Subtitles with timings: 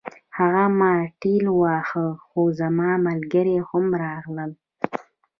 [0.37, 4.51] هغه ما ټېل واهه خو زما ملګري هم راغلل